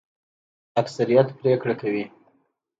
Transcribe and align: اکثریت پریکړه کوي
اکثریت 0.81 1.27
پریکړه 1.39 1.73
کوي 1.81 2.05